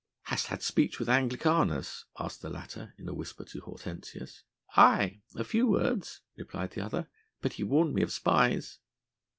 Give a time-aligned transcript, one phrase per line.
[0.23, 4.41] "Hast had speech with Anglicanus?" asked the latter in a whisper to Hortensius.
[4.75, 5.21] "Aye!
[5.35, 7.07] a few words," replied the other,
[7.39, 8.79] "but he warned me of spies."